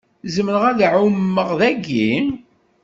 Zemreɣ 0.33 0.63
ad 0.71 0.79
ɛummeɣ 0.93 1.49
dagi? 1.59 2.09